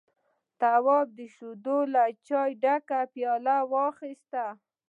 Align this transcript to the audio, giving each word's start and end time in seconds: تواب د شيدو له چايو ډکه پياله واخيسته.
تواب 0.61 1.07
د 1.17 1.19
شيدو 1.35 1.77
له 1.93 2.03
چايو 2.27 2.57
ډکه 2.63 2.99
پياله 3.13 3.57
واخيسته. 3.73 4.45